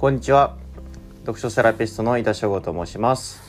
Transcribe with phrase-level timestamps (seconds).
[0.00, 0.56] こんにちは。
[1.26, 3.42] 読書セラピストの井田翔吾と申します。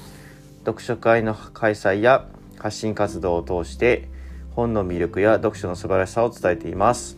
[0.65, 2.27] 読書会の開催や
[2.59, 4.09] 発信活動を通して
[4.53, 7.17] 本の魅力や読書の素晴らしさを伝えています。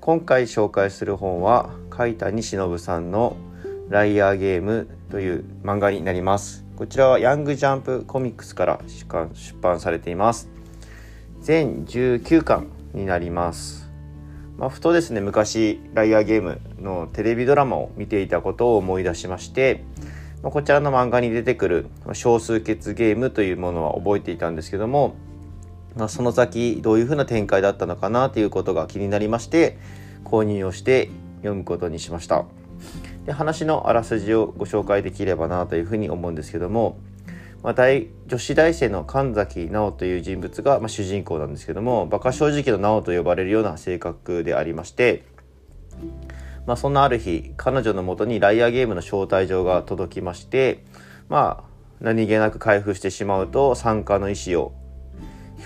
[0.00, 3.36] 今回紹介する本は海谷忍さんの
[3.88, 6.64] ライアーゲームという漫画になります。
[6.76, 9.04] こちらはヤングジャンプコミックスから出
[9.60, 10.48] 版されています。
[11.40, 13.91] 全19巻になります。
[14.58, 19.84] まあ、ふとですね昔ライアーゲームのテレビドラマを見ていたことを思い出しまして、
[20.42, 25.16] まあ、こちらの漫画に出てくる少数決ゲームというものは覚えていたんですけども、
[25.96, 29.78] まあ、その先どういうふうな展開だったのかなということが気になりまして
[30.24, 32.44] 購入をして読むことにしました。
[33.26, 36.98] で話のあらすじをご紹介できればなというふうに思うんですけども
[37.62, 45.24] まあ、大女子大生の神崎直という人物が、まあ、主人公なんですけども馬鹿正直の直と呼ばれるような性格でありまして、
[46.66, 50.84] まあ、そんなある日彼女のもとにライアーゲームの招待状が届きまして
[51.28, 54.74] まあ何気なく開封してしまうと参加の意思を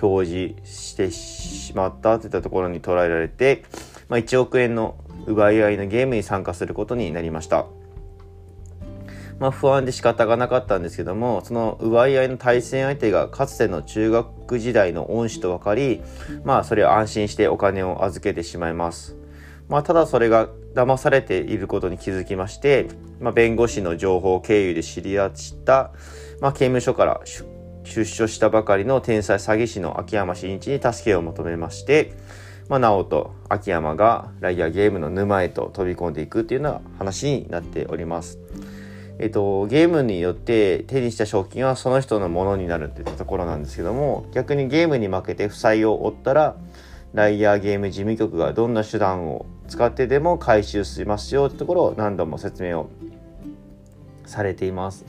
[0.03, 3.65] 表示してしまったといったところに捉えられて、
[4.11, 7.67] まあ、1億円の奪い合いのゲームに参加することになりました。
[9.39, 16.03] まあ、不安で仕方がなかったんですけどもその奪い合いの対戦相手がかつての中学時代の恩師と分かり
[16.45, 19.17] まあそれを安心してお金を預けてしまいます。
[19.69, 22.87] まあ、ただそれが騙されていることに気づきまして、
[23.21, 25.33] まあ、弁護士の情報経由で知り合っ
[25.65, 25.93] た、
[26.41, 27.21] まあ、刑務所から
[27.83, 32.13] 出所したばかりの天才詐欺師の秋山真一に助けを求めまして、
[32.69, 38.39] まあ、直と秋山がライアーゲームの沼へと飛び込んでいくっていうような話になっております。
[39.19, 46.57] えっと、ゲームによって手にした賞金はその人のものになるっていったところなんですけども逆にゲームに負けて負債を負ったら
[47.15, 52.91] ライアーゲーム事務局がどんな手段を使ってでも回収しますよってところを何度も説明を
[54.27, 55.05] されています。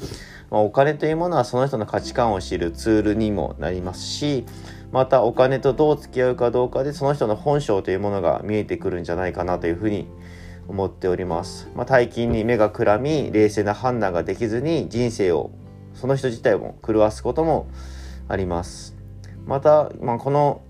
[0.49, 4.45] まあ、お金というものはその人の価値観を知るツールにもなりますし
[4.91, 10.07] またお金とどう付き合うかどうかでその人の本性というものが見えてくるんじゃないかなというふうに
[10.67, 11.69] 思っております。
[11.75, 15.51] まあ、大金に目がくらみ冷静な判断ができずに人生を
[15.93, 17.67] その人自体も狂わすことも
[18.27, 18.95] あります。
[19.45, 20.61] また、まあ、この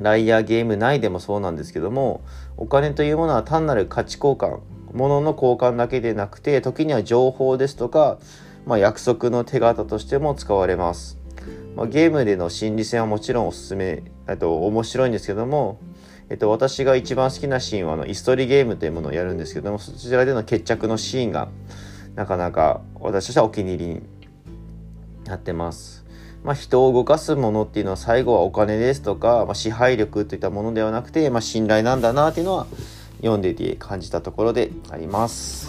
[0.00, 2.22] ライアーゲーム内でもそうなんですけども
[2.56, 4.60] お金というものは単なる価値交換
[4.92, 8.18] 物の交換だけでなくて時には情報ですとか、
[8.66, 11.18] まあ、約束の手形としても使われます。
[11.74, 14.02] まあ、ゲームでの心理戦はもちろんおすすめ
[14.38, 15.78] と面白いんですけども
[16.32, 21.50] えっと、私が一番好きなシーンはあのイストリゲームというものをやるんですけどもそちらでの決着のシーンが
[22.14, 24.02] なかなか私としてはお気に入りに
[25.26, 26.06] なってます。
[26.42, 32.66] まあ、人を動かすものっていうのは最後はお金ですとか、まあ、支配力といったものではなくて、まあ、信頼なんだなっていうのは
[33.18, 35.68] 読んでいて感じたところであります。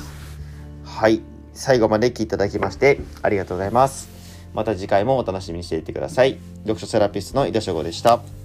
[0.86, 1.20] はい。
[1.54, 4.08] 最後まで聞いていただきましてありがとうございます。
[4.54, 6.40] また次回もお楽しみにしていてください。
[6.62, 8.43] 読書セラピストの井田翔吾でした。